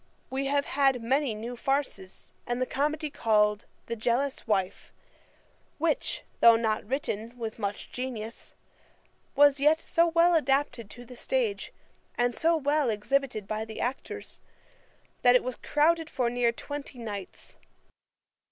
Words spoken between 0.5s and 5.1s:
had many new farces, and the comedy called The Jealous Wife,